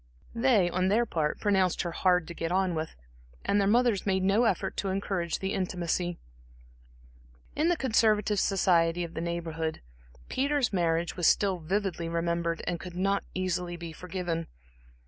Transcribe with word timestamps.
They, 0.33 0.67
on 0.67 0.87
their 0.87 1.05
part 1.05 1.39
pronounced 1.39 1.83
her 1.83 1.91
hard 1.91 2.27
to 2.27 2.33
get 2.33 2.51
on 2.51 2.73
with, 2.73 2.95
and 3.45 3.61
their 3.61 3.67
mothers 3.67 4.03
made 4.03 4.23
no 4.23 4.45
effort 4.45 4.75
to 4.77 4.89
encourage 4.89 5.37
the 5.37 5.53
intimacy. 5.53 6.17
In 7.55 7.69
the 7.69 7.77
conservative 7.77 8.39
society 8.39 9.03
of 9.03 9.13
the 9.13 9.21
Neighborhood, 9.21 9.79
Peter's 10.27 10.73
marriage 10.73 11.15
was 11.15 11.27
still 11.27 11.59
vividly 11.59 12.09
remembered, 12.09 12.63
and 12.65 12.79
could 12.79 12.95
not 12.95 13.23
easily 13.35 13.77
be 13.77 13.93
forgiven. 13.93 14.47